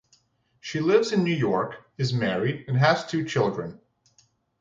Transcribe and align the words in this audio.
She 0.61 0.79
lives 0.79 1.11
in 1.11 1.23
New 1.23 1.35
York, 1.35 1.75
is 1.99 2.11
married 2.11 2.65
and 2.67 2.75
has 2.75 3.05
two 3.05 3.23
children. 3.23 3.79